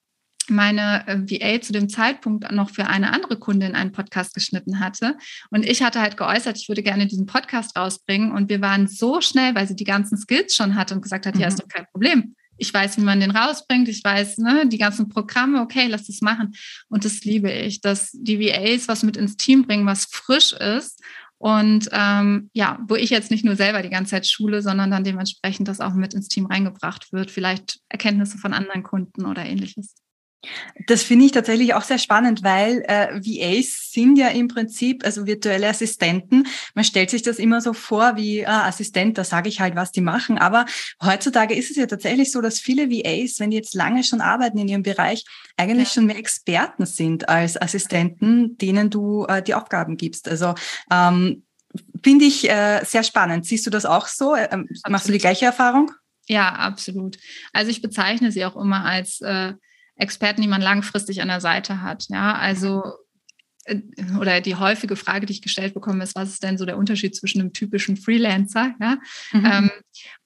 [0.49, 5.17] meine äh, VA zu dem Zeitpunkt noch für eine andere Kundin einen Podcast geschnitten hatte.
[5.49, 8.31] Und ich hatte halt geäußert, ich würde gerne diesen Podcast rausbringen.
[8.31, 11.36] Und wir waren so schnell, weil sie die ganzen Skills schon hatte und gesagt hat,
[11.36, 11.41] mhm.
[11.41, 12.36] ja, ist doch kein Problem.
[12.60, 13.88] Ich weiß, wie man den rausbringt.
[13.88, 16.53] Ich weiß, ne, die ganzen Programme, okay, lass das machen.
[16.89, 21.01] Und das liebe ich, dass die VAs was mit ins Team bringen, was frisch ist
[21.39, 25.03] und ähm, ja, wo ich jetzt nicht nur selber die ganze Zeit schule, sondern dann
[25.03, 29.93] dementsprechend das auch mit ins Team reingebracht wird, vielleicht Erkenntnisse von anderen Kunden oder ähnliches.
[30.86, 35.26] Das finde ich tatsächlich auch sehr spannend, weil äh, VAs sind ja im Prinzip also
[35.26, 36.47] virtuelle Assistenten.
[36.76, 39.91] Man stellt sich das immer so vor wie äh, Assistent, da sage ich halt, was
[39.91, 40.38] die machen.
[40.38, 40.65] Aber
[41.04, 44.60] heutzutage ist es ja tatsächlich so, dass viele VAs, wenn die jetzt lange schon arbeiten
[44.60, 45.26] in ihrem Bereich,
[45.58, 45.93] eigentlich ja.
[45.95, 50.30] schon mehr Experten sind als Assistenten, denen du äh, die Aufgaben gibst.
[50.30, 50.54] Also
[50.91, 51.43] ähm,
[52.04, 53.45] finde ich äh, sehr spannend.
[53.45, 54.36] Siehst du das auch so?
[54.36, 55.91] Ähm, machst du die gleiche Erfahrung?
[56.28, 57.17] Ja, absolut.
[57.54, 59.54] Also ich bezeichne sie auch immer als äh,
[59.97, 62.05] Experten, die man langfristig an der Seite hat.
[62.10, 62.83] Ja, also
[63.65, 63.81] äh,
[64.19, 67.15] oder die häufige Frage, die ich gestellt bekomme, ist, was ist denn so der Unterschied
[67.15, 68.73] zwischen einem typischen Freelancer?
[68.79, 68.97] Ja?
[69.31, 69.45] Mhm.
[69.45, 69.71] Ähm,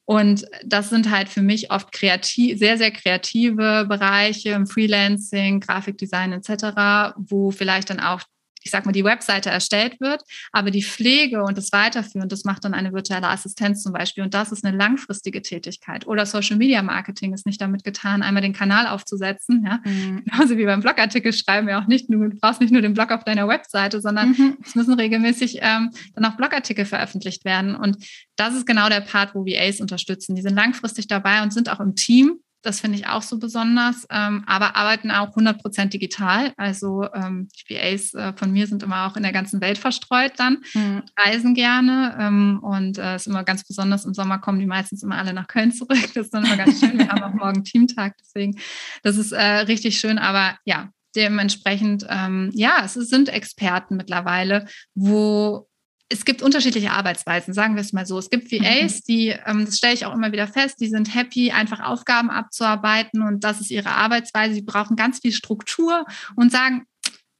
[0.05, 6.33] und das sind halt für mich oft kreativ, sehr, sehr kreative Bereiche im Freelancing, Grafikdesign
[6.33, 8.21] etc., wo vielleicht dann auch
[8.63, 12.63] ich sag mal, die Webseite erstellt wird, aber die Pflege und das Weiterführen, das macht
[12.65, 14.23] dann eine virtuelle Assistenz zum Beispiel.
[14.23, 16.07] Und das ist eine langfristige Tätigkeit.
[16.07, 19.65] Oder Social Media Marketing ist nicht damit getan, einmal den Kanal aufzusetzen.
[19.65, 19.79] Ja?
[19.83, 20.23] Mhm.
[20.25, 23.23] Genauso wie beim Blogartikel schreiben wir auch nicht, du brauchst nicht nur den Blog auf
[23.23, 24.57] deiner Webseite, sondern mhm.
[24.63, 27.75] es müssen regelmäßig ähm, dann auch Blogartikel veröffentlicht werden.
[27.75, 27.97] Und
[28.35, 30.35] das ist genau der Part, wo VAs unterstützen.
[30.35, 34.05] Die sind langfristig dabei und sind auch im Team das finde ich auch so besonders,
[34.09, 36.53] ähm, aber arbeiten auch 100 digital.
[36.57, 40.33] Also ähm, die VAs äh, von mir sind immer auch in der ganzen Welt verstreut
[40.37, 41.03] dann, mhm.
[41.17, 45.03] reisen gerne ähm, und es äh, ist immer ganz besonders, im Sommer kommen die meistens
[45.03, 45.97] immer alle nach Köln zurück.
[46.13, 46.97] Das ist dann immer ganz schön.
[46.97, 48.57] Wir haben auch morgen Teamtag, deswegen,
[49.03, 50.17] das ist äh, richtig schön.
[50.17, 55.67] Aber ja, dementsprechend, ähm, ja, es sind Experten mittlerweile, wo
[56.11, 58.19] es gibt unterschiedliche Arbeitsweisen, sagen wir es mal so.
[58.19, 59.01] Es gibt VAs, mhm.
[59.07, 63.21] die, ähm, das stelle ich auch immer wieder fest, die sind happy, einfach Aufgaben abzuarbeiten
[63.21, 64.53] und das ist ihre Arbeitsweise.
[64.53, 66.85] Sie brauchen ganz viel Struktur und sagen,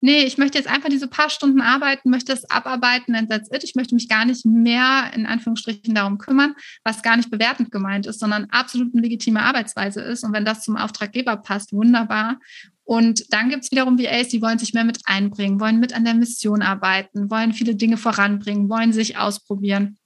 [0.02, 3.64] nee, ich möchte jetzt einfach diese paar Stunden arbeiten, möchte es abarbeiten and that's it.
[3.64, 8.08] Ich möchte mich gar nicht mehr in Anführungsstrichen darum kümmern, was gar nicht bewertend gemeint
[8.08, 10.24] ist, sondern absolut eine legitime Arbeitsweise ist.
[10.24, 12.40] Und wenn das zum Auftraggeber passt, wunderbar.
[12.84, 16.04] Und dann gibt es wiederum VAs, die wollen sich mehr mit einbringen, wollen mit an
[16.04, 19.98] der Mission arbeiten, wollen viele Dinge voranbringen, wollen sich ausprobieren.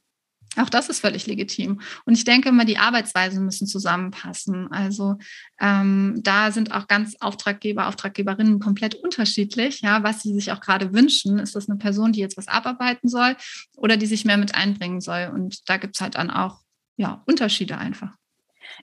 [0.58, 1.82] Auch das ist völlig legitim.
[2.06, 4.72] Und ich denke immer, die Arbeitsweisen müssen zusammenpassen.
[4.72, 5.18] Also
[5.60, 9.82] ähm, da sind auch ganz Auftraggeber, Auftraggeberinnen komplett unterschiedlich.
[9.82, 11.40] Ja, was sie sich auch gerade wünschen.
[11.40, 13.36] Ist das eine Person, die jetzt was abarbeiten soll
[13.76, 15.30] oder die sich mehr mit einbringen soll?
[15.34, 16.62] Und da gibt es halt dann auch
[16.98, 18.16] ja, Unterschiede einfach.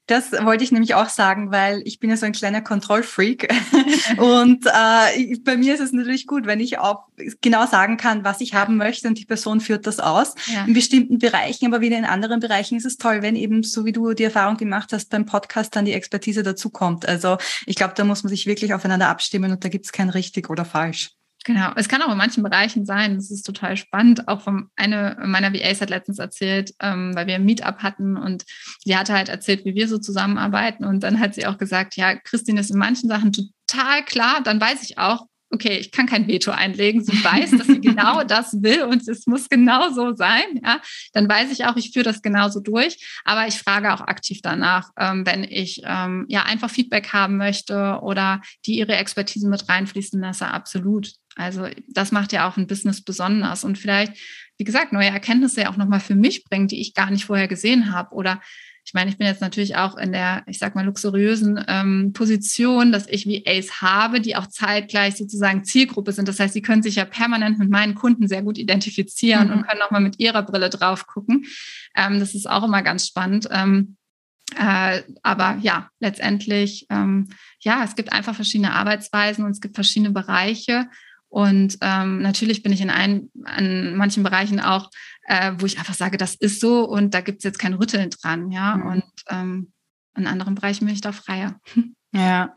[0.07, 3.53] Das wollte ich nämlich auch sagen, weil ich bin ja so ein kleiner Kontrollfreak.
[4.18, 7.05] und äh, bei mir ist es natürlich gut, wenn ich auch
[7.40, 10.35] genau sagen kann, was ich haben möchte und die Person führt das aus.
[10.47, 10.64] Ja.
[10.64, 13.92] In bestimmten Bereichen, aber wieder in anderen Bereichen ist es toll, wenn eben, so wie
[13.92, 17.07] du die Erfahrung gemacht hast, beim Podcast dann die Expertise dazukommt.
[17.07, 20.11] Also ich glaube, da muss man sich wirklich aufeinander abstimmen und da gibt es kein
[20.11, 21.12] richtig oder falsch.
[21.44, 24.28] Genau, es kann auch in manchen Bereichen sein, das ist total spannend.
[24.28, 28.44] Auch von eine meiner VAs hat letztens erzählt, ähm, weil wir ein Meetup hatten und
[28.85, 30.85] sie hatte halt erzählt, wie wir so zusammenarbeiten.
[30.85, 34.61] Und dann hat sie auch gesagt, ja, Christine ist in manchen Sachen total klar, dann
[34.61, 37.05] weiß ich auch, okay, ich kann kein Veto einlegen.
[37.05, 40.61] Sie weiß, dass sie genau das will und es muss genau so sein.
[40.64, 40.81] Ja,
[41.12, 43.20] dann weiß ich auch, ich führe das genauso durch.
[43.24, 47.98] Aber ich frage auch aktiv danach, ähm, wenn ich ähm, ja einfach Feedback haben möchte
[48.02, 51.12] oder die ihre Expertise mit reinfließen lasse, absolut.
[51.37, 54.12] Also das macht ja auch ein Business besonders und vielleicht,
[54.59, 57.49] wie gesagt, neue Erkenntnisse ja auch nochmal für mich bringen, die ich gar nicht vorher
[57.49, 58.40] gesehen habe oder
[58.85, 62.90] ich meine, ich bin jetzt natürlich auch in der, ich sag mal, luxuriösen ähm, Position,
[62.90, 66.27] dass ich wie Ace habe, die auch zeitgleich sozusagen Zielgruppe sind.
[66.27, 69.53] Das heißt, sie können sich ja permanent mit meinen Kunden sehr gut identifizieren mhm.
[69.53, 71.45] und können auch mal mit ihrer Brille drauf gucken.
[71.97, 73.47] Ähm, das ist auch immer ganz spannend.
[73.53, 73.97] Ähm,
[74.59, 77.29] äh, aber ja, letztendlich, ähm,
[77.61, 80.88] ja, es gibt einfach verschiedene Arbeitsweisen und es gibt verschiedene Bereiche.
[81.33, 84.90] Und ähm, natürlich bin ich in, ein, in manchen Bereichen auch,
[85.23, 88.11] äh, wo ich einfach sage, das ist so und da gibt es jetzt kein Rütteln
[88.11, 88.77] dran, ja.
[88.77, 88.87] Mhm.
[88.87, 89.73] Und ähm,
[90.14, 91.59] in anderen Bereichen bin ich da freier.
[92.14, 92.55] Ja,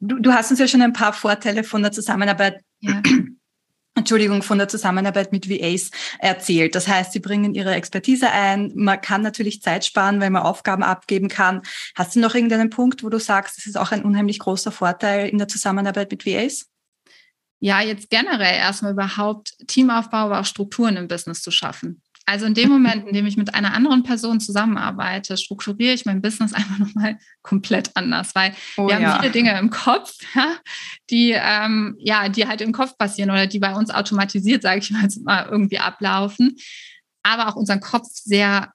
[0.00, 2.60] du, du hast uns ja schon ein paar Vorteile von der Zusammenarbeit.
[2.80, 3.00] Ja.
[3.94, 6.74] Entschuldigung, von der Zusammenarbeit mit VAs erzählt.
[6.74, 8.70] Das heißt, sie bringen ihre Expertise ein.
[8.74, 11.62] Man kann natürlich Zeit sparen, weil man Aufgaben abgeben kann.
[11.94, 15.30] Hast du noch irgendeinen Punkt, wo du sagst, das ist auch ein unheimlich großer Vorteil
[15.30, 16.66] in der Zusammenarbeit mit VAs?
[17.60, 22.02] Ja, jetzt generell erstmal überhaupt Teamaufbau, aber auch Strukturen im Business zu schaffen.
[22.28, 26.20] Also in dem Moment, in dem ich mit einer anderen Person zusammenarbeite, strukturiere ich mein
[26.20, 29.12] Business einfach nochmal komplett anders, weil oh, wir ja.
[29.12, 30.56] haben viele Dinge im Kopf, ja,
[31.08, 34.90] die ähm, ja, die halt im Kopf passieren oder die bei uns automatisiert, sage ich
[34.90, 36.56] mal, irgendwie ablaufen,
[37.22, 38.72] aber auch unseren Kopf sehr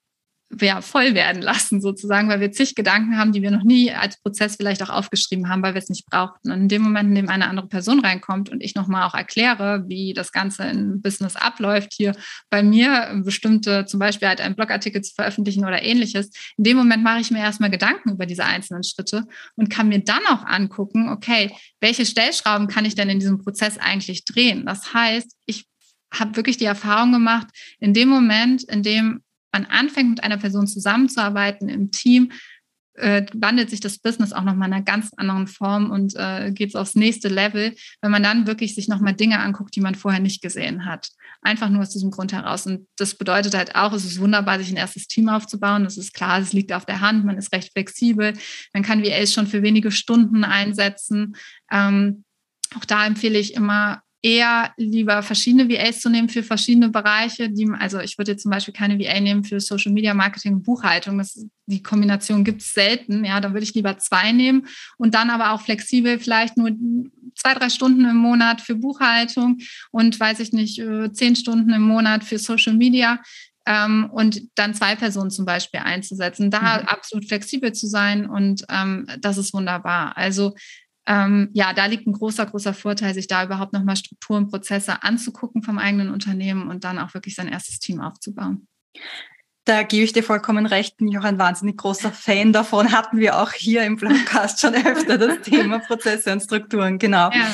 [0.61, 4.19] ja, voll werden lassen, sozusagen, weil wir zig Gedanken haben, die wir noch nie als
[4.21, 6.51] Prozess vielleicht auch aufgeschrieben haben, weil wir es nicht brauchten.
[6.51, 9.85] Und in dem Moment, in dem eine andere Person reinkommt und ich nochmal auch erkläre,
[9.87, 12.15] wie das Ganze in Business abläuft, hier
[12.49, 17.03] bei mir bestimmte, zum Beispiel halt einen Blogartikel zu veröffentlichen oder ähnliches, in dem Moment
[17.03, 19.23] mache ich mir erstmal Gedanken über diese einzelnen Schritte
[19.55, 23.77] und kann mir dann auch angucken, okay, welche Stellschrauben kann ich denn in diesem Prozess
[23.77, 24.65] eigentlich drehen?
[24.65, 25.65] Das heißt, ich
[26.13, 27.47] habe wirklich die Erfahrung gemacht,
[27.79, 29.22] in dem Moment, in dem
[29.53, 32.31] man anfängt, mit einer Person zusammenzuarbeiten im Team,
[32.95, 36.75] äh, wandelt sich das Business auch nochmal in einer ganz anderen Form und äh, geht
[36.75, 40.41] aufs nächste Level, wenn man dann wirklich sich nochmal Dinge anguckt, die man vorher nicht
[40.41, 41.09] gesehen hat.
[41.41, 42.67] Einfach nur aus diesem Grund heraus.
[42.67, 45.83] Und das bedeutet halt auch, es ist wunderbar, sich ein erstes Team aufzubauen.
[45.83, 48.33] Das ist klar, es liegt auf der Hand, man ist recht flexibel.
[48.73, 51.35] Man kann VAs schon für wenige Stunden einsetzen.
[51.71, 52.23] Ähm,
[52.75, 57.49] auch da empfehle ich immer, eher lieber verschiedene VAs zu nehmen für verschiedene Bereiche.
[57.49, 60.63] Die, also ich würde jetzt zum Beispiel keine VA nehmen für Social Media Marketing und
[60.63, 61.17] Buchhaltung.
[61.17, 63.25] Das, die Kombination gibt es selten.
[63.25, 64.65] Ja, da würde ich lieber zwei nehmen
[64.97, 66.71] und dann aber auch flexibel vielleicht nur
[67.35, 69.57] zwei, drei Stunden im Monat für Buchhaltung
[69.91, 73.19] und weiß ich nicht, äh, zehn Stunden im Monat für Social Media.
[73.65, 76.87] Ähm, und dann zwei Personen zum Beispiel einzusetzen, da mhm.
[76.87, 80.17] absolut flexibel zu sein und ähm, das ist wunderbar.
[80.17, 80.53] Also
[81.05, 85.61] ähm, ja, da liegt ein großer, großer Vorteil, sich da überhaupt nochmal Strukturen, Prozesse anzugucken
[85.61, 88.67] vom eigenen Unternehmen und dann auch wirklich sein erstes Team aufzubauen.
[89.65, 92.91] Da gebe ich dir vollkommen recht, bin ich auch ein wahnsinnig großer Fan davon.
[92.91, 97.31] Hatten wir auch hier im Podcast schon öfter das Thema Prozesse und Strukturen, genau.
[97.31, 97.47] Ja.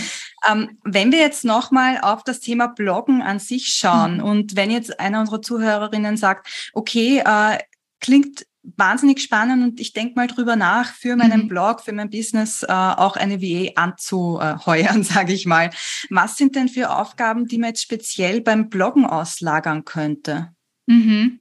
[0.50, 4.24] Ähm, wenn wir jetzt nochmal auf das Thema Bloggen an sich schauen mhm.
[4.24, 7.60] und wenn jetzt einer unserer Zuhörerinnen sagt, okay, äh,
[8.00, 11.48] klingt wahnsinnig spannend und ich denke mal drüber nach, für meinen mhm.
[11.48, 15.70] Blog, für mein Business äh, auch eine VA anzuheuern, sage ich mal.
[16.10, 20.50] Was sind denn für Aufgaben, die man jetzt speziell beim Bloggen auslagern könnte?
[20.88, 21.40] Mhm.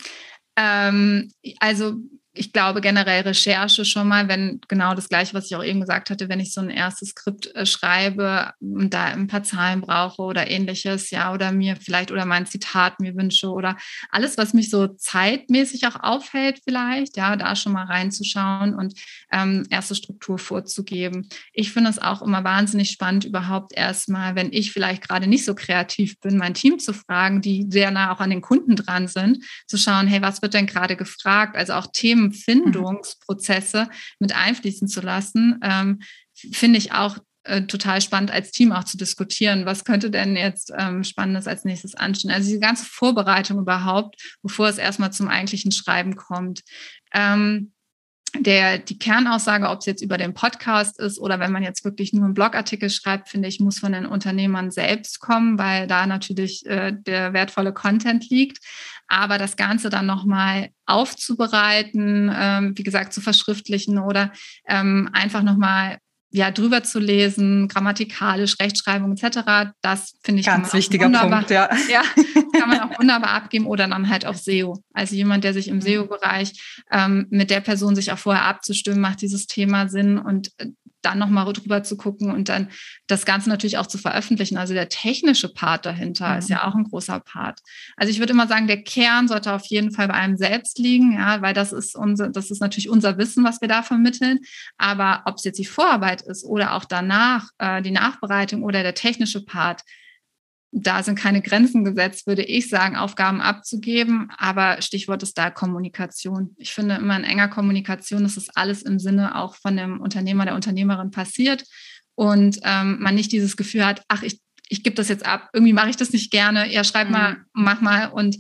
[0.57, 1.97] Ähm, also
[2.39, 6.11] ich glaube generell Recherche schon mal, wenn genau das gleiche, was ich auch eben gesagt
[6.11, 10.23] hatte, wenn ich so ein erstes Skript äh, schreibe und da ein paar Zahlen brauche
[10.23, 13.77] oder ähnliches, ja, oder mir vielleicht oder mein Zitat mir wünsche oder
[14.11, 18.95] alles, was mich so zeitmäßig auch aufhält, vielleicht, ja, da schon mal reinzuschauen und
[19.33, 21.29] ähm, erste Struktur vorzugeben.
[21.53, 25.55] Ich finde es auch immer wahnsinnig spannend, überhaupt erstmal, wenn ich vielleicht gerade nicht so
[25.55, 29.45] kreativ bin, mein Team zu fragen, die sehr nah auch an den Kunden dran sind,
[29.67, 31.57] zu schauen, hey, was wird denn gerade gefragt?
[31.57, 33.89] Also auch Themen Empfindungsprozesse
[34.19, 36.01] mit einfließen zu lassen, ähm,
[36.35, 39.65] finde ich auch äh, total spannend als Team auch zu diskutieren.
[39.65, 42.31] Was könnte denn jetzt ähm, Spannendes als nächstes anstehen?
[42.31, 46.63] Also die ganze Vorbereitung überhaupt, bevor es erstmal zum eigentlichen Schreiben kommt.
[47.15, 47.73] Ähm,
[48.37, 52.13] der, die Kernaussage, ob es jetzt über den Podcast ist oder wenn man jetzt wirklich
[52.13, 56.67] nur einen Blogartikel schreibt, finde ich, muss von den Unternehmern selbst kommen, weil da natürlich
[56.67, 58.59] äh, der wertvolle Content liegt.
[59.09, 64.33] Aber das Ganze dann nochmal aufzubereiten, ähm, wie gesagt, zu verschriftlichen oder
[64.67, 65.99] ähm, einfach nochmal
[66.31, 71.71] ja, drüber zu lesen, grammatikalisch, Rechtschreibung etc., das finde ich ganz wichtiger Punkt, ja.
[71.91, 72.03] ja.
[72.59, 74.83] kann man auch wunderbar abgeben oder dann halt auf SEO.
[74.93, 75.83] Also jemand, der sich im mhm.
[75.83, 80.67] SEO-Bereich ähm, mit der Person sich auch vorher abzustimmen, macht dieses Thema Sinn und äh,
[81.03, 82.69] dann nochmal drüber zu gucken und dann
[83.07, 84.57] das Ganze natürlich auch zu veröffentlichen.
[84.57, 86.39] Also der technische Part dahinter mhm.
[86.39, 87.61] ist ja auch ein großer Part.
[87.97, 91.13] Also ich würde immer sagen, der Kern sollte auf jeden Fall bei einem selbst liegen,
[91.13, 94.41] ja, weil das ist unser, das ist natürlich unser Wissen, was wir da vermitteln.
[94.77, 98.95] Aber ob es jetzt die Vorarbeit ist oder auch danach äh, die Nachbereitung oder der
[98.95, 99.83] technische Part,
[100.71, 104.31] da sind keine Grenzen gesetzt, würde ich sagen, Aufgaben abzugeben.
[104.37, 106.55] Aber Stichwort ist da Kommunikation.
[106.59, 110.45] Ich finde immer in enger Kommunikation, dass das alles im Sinne auch von dem Unternehmer,
[110.45, 111.65] der Unternehmerin passiert
[112.19, 115.73] und ähm, man nicht dieses Gefühl hat, ach, ich, ich gebe das jetzt ab, irgendwie
[115.73, 117.45] mache ich das nicht gerne, ja, schreib mal, mhm.
[117.53, 118.07] mach mal.
[118.07, 118.37] Und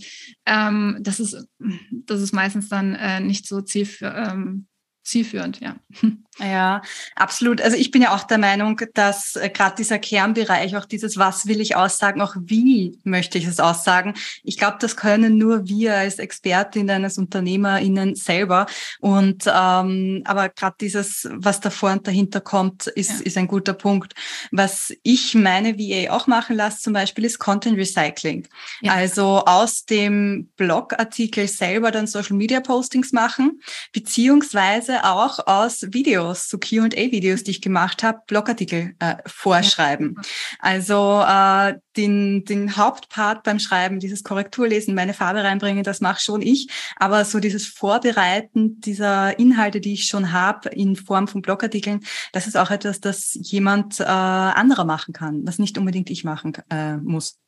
[0.47, 1.47] ähm, das, ist,
[1.91, 4.33] das ist meistens dann äh, nicht so zielführend.
[4.33, 4.67] Ähm,
[5.05, 5.77] zielführend, ja.
[6.41, 6.83] Ja,
[7.17, 7.61] absolut.
[7.61, 11.47] Also ich bin ja auch der Meinung, dass äh, gerade dieser Kernbereich, auch dieses Was
[11.47, 15.95] will ich aussagen, auch wie möchte ich es aussagen, ich glaube, das können nur wir
[15.97, 18.67] als Expertinnen, als UnternehmerInnen selber.
[19.01, 23.27] Und ähm, aber gerade dieses, was davor und dahinter kommt, ist, ja.
[23.27, 24.15] ist ein guter Punkt.
[24.53, 28.47] Was ich meine VA auch machen lasse, zum Beispiel, ist Content Recycling.
[28.81, 28.93] Ja.
[28.93, 33.61] Also aus dem Blogartikel selber dann Social Media Postings machen,
[33.93, 40.15] beziehungsweise auch aus Videos Videos, so Q&A-Videos, die ich gemacht habe, Blogartikel äh, vorschreiben.
[40.17, 40.23] Ja.
[40.61, 46.43] Also äh, den, den Hauptpart beim Schreiben, dieses Korrekturlesen, meine Farbe reinbringen, das mache schon
[46.43, 46.69] ich.
[46.97, 52.01] Aber so dieses Vorbereiten dieser Inhalte, die ich schon habe in Form von Blogartikeln,
[52.33, 56.53] das ist auch etwas, das jemand äh, anderer machen kann, was nicht unbedingt ich machen
[56.71, 57.39] äh, muss.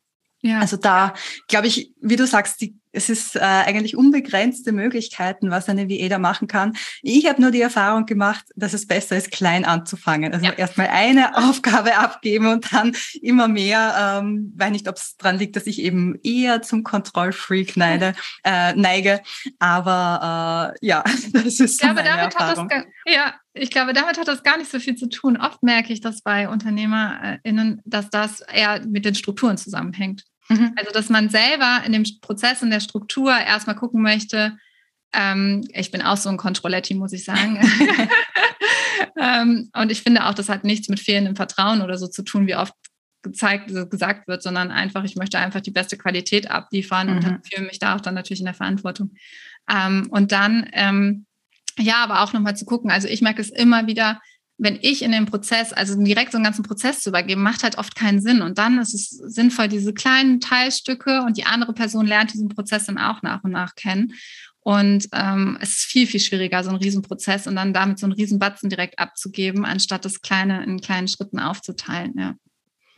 [0.42, 0.60] Ja.
[0.60, 1.12] Also da
[1.48, 6.08] glaube ich, wie du sagst, die es ist äh, eigentlich unbegrenzte Möglichkeiten, was eine VA
[6.08, 6.72] da machen kann.
[7.02, 10.32] Ich habe nur die Erfahrung gemacht, dass es besser ist, klein anzufangen.
[10.32, 10.52] Also ja.
[10.52, 15.56] erstmal eine Aufgabe abgeben und dann immer mehr, ähm, weiß nicht, ob es dran liegt,
[15.56, 19.20] dass ich eben eher zum Kontrollfreak neige, äh, neige.
[19.58, 22.68] Aber äh, ja, das ist so ja, meine Erfahrung.
[22.68, 25.36] Gar, ja, ich glaube, damit hat das gar nicht so viel zu tun.
[25.36, 30.24] Oft merke ich das bei UnternehmerInnen, dass das eher mit den Strukturen zusammenhängt.
[30.50, 30.72] Mhm.
[30.76, 34.58] Also, dass man selber in dem Prozess, in der Struktur erstmal gucken möchte,
[35.12, 37.58] ähm, ich bin auch so ein Controlletti, muss ich sagen.
[39.20, 42.46] ähm, und ich finde auch, das hat nichts mit fehlendem Vertrauen oder so zu tun,
[42.46, 42.74] wie oft
[43.22, 47.16] gezeigt, gesagt wird, sondern einfach, ich möchte einfach die beste Qualität abliefern mhm.
[47.16, 49.12] und fühle mich da auch dann natürlich in der Verantwortung.
[49.68, 51.26] Ähm, und dann, ähm,
[51.78, 52.90] ja, aber auch nochmal zu gucken.
[52.90, 54.20] Also ich merke es immer wieder,
[54.60, 57.78] wenn ich in den Prozess, also direkt so einen ganzen Prozess zu übergeben, macht halt
[57.78, 58.42] oft keinen Sinn.
[58.42, 62.84] Und dann ist es sinnvoll, diese kleinen Teilstücke und die andere Person lernt diesen Prozess
[62.84, 64.12] dann auch nach und nach kennen.
[64.60, 68.12] Und ähm, es ist viel, viel schwieriger, so ein Riesenprozess und dann damit so einen
[68.12, 72.12] Riesenbatzen direkt abzugeben, anstatt das Kleine in kleinen Schritten aufzuteilen.
[72.18, 72.34] Ja.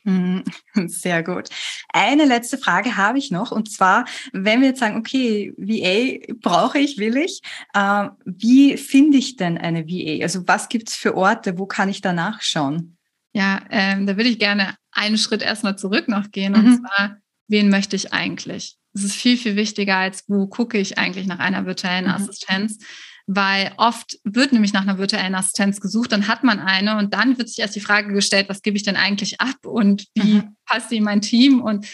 [0.05, 0.45] Mhm.
[0.88, 1.49] Sehr gut.
[1.88, 3.53] Eine letzte Frage habe ich noch.
[3.53, 7.41] Und zwar, wenn wir jetzt sagen, okay, VA brauche ich, will ich,
[7.75, 10.23] äh, wie finde ich denn eine VA?
[10.23, 11.59] Also was gibt es für Orte?
[11.59, 12.97] Wo kann ich da nachschauen?
[13.33, 16.55] Ja, ähm, da würde ich gerne einen Schritt erstmal zurück noch gehen.
[16.55, 16.79] Und mhm.
[16.81, 17.17] zwar,
[17.49, 18.77] wen möchte ich eigentlich?
[18.93, 22.11] Das ist viel, viel wichtiger als, wo gucke ich eigentlich nach einer virtuellen mhm.
[22.11, 22.79] Assistenz
[23.27, 27.39] weil oft wird nämlich nach einer virtuellen Assistenz gesucht, dann hat man eine und dann
[27.39, 30.57] wird sich erst die Frage gestellt, was gebe ich denn eigentlich ab und wie mhm.
[30.67, 31.87] passt die in mein Team und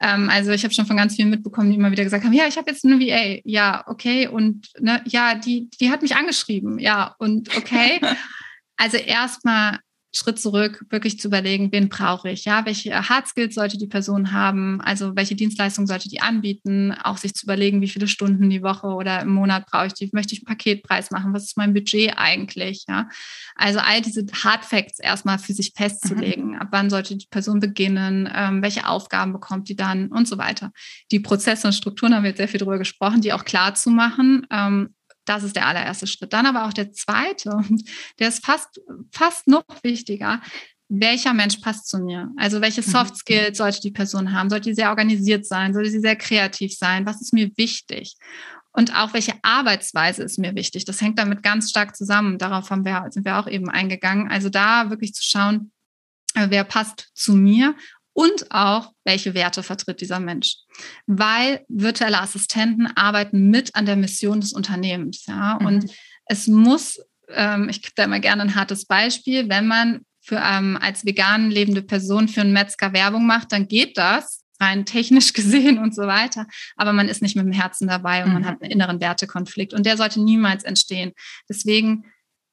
[0.00, 2.46] ähm, also ich habe schon von ganz vielen mitbekommen, die immer wieder gesagt haben, ja,
[2.46, 6.78] ich habe jetzt eine VA, ja, okay und ne, ja, die, die hat mich angeschrieben,
[6.78, 8.00] ja und okay.
[8.76, 9.78] also erstmal
[10.12, 14.32] Schritt zurück, wirklich zu überlegen, wen brauche ich, ja, welche Hard Skills sollte die Person
[14.32, 18.62] haben, also welche Dienstleistung sollte die anbieten, auch sich zu überlegen, wie viele Stunden die
[18.62, 21.74] Woche oder im Monat brauche ich die, möchte ich einen Paketpreis machen, was ist mein
[21.74, 23.08] Budget eigentlich, ja.
[23.54, 26.56] Also all diese Hard Facts erstmal für sich festzulegen, mhm.
[26.56, 30.08] ab wann sollte die Person beginnen, ähm, welche Aufgaben bekommt die dann?
[30.08, 30.72] Und so weiter.
[31.12, 33.90] Die Prozesse und Strukturen haben wir jetzt sehr viel darüber gesprochen, die auch klar zu
[33.90, 34.94] machen, ähm,
[35.30, 36.32] das ist der allererste Schritt.
[36.32, 37.62] Dann aber auch der zweite,
[38.18, 38.80] der ist fast,
[39.12, 40.40] fast noch wichtiger.
[40.88, 42.30] Welcher Mensch passt zu mir?
[42.36, 42.86] Also welche mhm.
[42.86, 44.50] Soft Skills sollte die Person haben?
[44.50, 45.72] Sollte sie sehr organisiert sein?
[45.72, 47.06] Sollte sie sehr kreativ sein?
[47.06, 48.16] Was ist mir wichtig?
[48.72, 50.84] Und auch welche Arbeitsweise ist mir wichtig?
[50.84, 52.38] Das hängt damit ganz stark zusammen.
[52.38, 54.28] Darauf haben wir, sind wir auch eben eingegangen.
[54.28, 55.70] Also da wirklich zu schauen,
[56.34, 57.76] äh, wer passt zu mir
[58.12, 60.56] und auch, welche Werte vertritt dieser Mensch.
[61.06, 65.26] Weil virtuelle Assistenten arbeiten mit an der Mission des Unternehmens.
[65.26, 65.58] Ja?
[65.60, 65.66] Mhm.
[65.66, 65.92] Und
[66.26, 70.78] es muss, ähm, ich gebe da immer gerne ein hartes Beispiel, wenn man für, ähm,
[70.80, 75.78] als vegan lebende Person für einen Metzger Werbung macht, dann geht das rein technisch gesehen
[75.78, 76.46] und so weiter.
[76.76, 78.34] Aber man ist nicht mit dem Herzen dabei und mhm.
[78.34, 81.12] man hat einen inneren Wertekonflikt und der sollte niemals entstehen.
[81.48, 82.04] Deswegen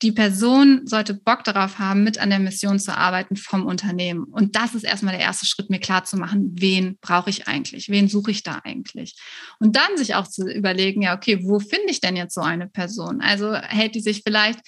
[0.03, 4.25] die Person sollte Bock darauf haben, mit an der Mission zu arbeiten vom Unternehmen.
[4.25, 7.89] Und das ist erstmal der erste Schritt, mir klar zu machen, wen brauche ich eigentlich?
[7.89, 9.15] Wen suche ich da eigentlich?
[9.60, 12.67] Und dann sich auch zu überlegen, ja, okay, wo finde ich denn jetzt so eine
[12.67, 13.21] Person?
[13.21, 14.60] Also hält die sich vielleicht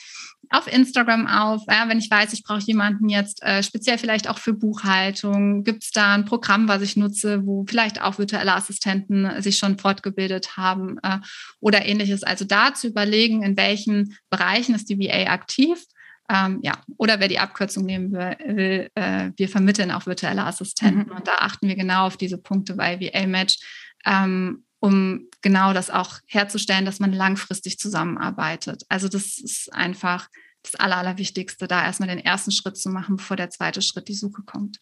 [0.50, 1.62] auf Instagram auf.
[1.70, 5.84] Ja, wenn ich weiß, ich brauche jemanden jetzt äh, speziell vielleicht auch für Buchhaltung, gibt
[5.84, 10.58] es da ein Programm, was ich nutze, wo vielleicht auch virtuelle Assistenten sich schon fortgebildet
[10.58, 11.20] haben äh,
[11.60, 12.24] oder ähnliches.
[12.24, 15.84] Also da zu überlegen, in welchen Bereichen ist die VA aktiv.
[16.32, 21.10] Ähm, ja, oder wer die Abkürzung nehmen will, äh, wir vermitteln auch virtuelle Assistenten.
[21.10, 21.18] Mhm.
[21.18, 23.58] Und da achten wir genau auf diese Punkte bei VA-Match.
[24.06, 28.84] Ähm, um genau das auch herzustellen, dass man langfristig zusammenarbeitet.
[28.90, 30.30] Also das ist einfach
[30.64, 34.44] das Allerwichtigste, da erstmal den ersten Schritt zu machen, bevor der zweite Schritt die Suche
[34.46, 34.80] kommt.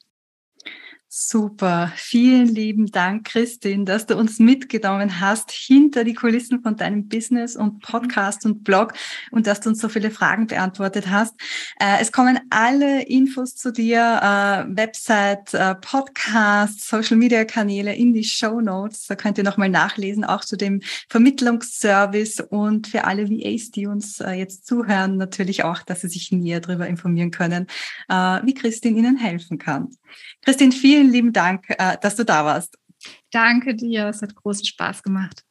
[1.09, 1.93] Super.
[1.95, 7.55] Vielen lieben Dank, Christine, dass du uns mitgenommen hast hinter die Kulissen von deinem Business
[7.55, 8.91] und Podcast und Blog
[9.31, 11.33] und dass du uns so viele Fragen beantwortet hast.
[11.79, 18.13] Äh, es kommen alle Infos zu dir, äh, Website, äh, Podcast, Social Media Kanäle in
[18.13, 19.07] die Show Notes.
[19.07, 24.17] Da könnt ihr nochmal nachlesen, auch zu dem Vermittlungsservice und für alle VAs, die uns
[24.19, 27.67] jetzt zuhören, natürlich auch, dass sie sich näher darüber informieren können,
[28.07, 29.89] wie Christine ihnen helfen kann.
[30.43, 32.77] Christine, vielen lieben Dank, äh, dass du da warst.
[33.31, 35.43] Danke dir, es hat großen Spaß gemacht.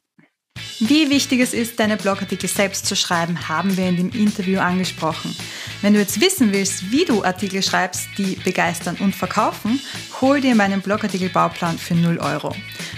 [0.79, 5.35] Wie wichtig es ist, deine Blogartikel selbst zu schreiben, haben wir in dem Interview angesprochen.
[5.81, 9.79] Wenn du jetzt wissen willst, wie du Artikel schreibst, die begeistern und verkaufen,
[10.21, 12.55] hol dir meinen Blogartikel-Bauplan für 0 Euro.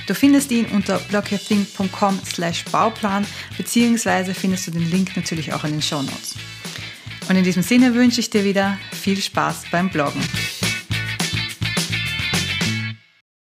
[0.08, 3.26] Du findest ihn unter blogyourthing.com slash Bauplan,
[3.58, 6.36] beziehungsweise findest du den Link natürlich auch in den Show Notes.
[7.30, 10.22] Und in diesem Sinne wünsche ich dir wieder viel Spaß beim Bloggen.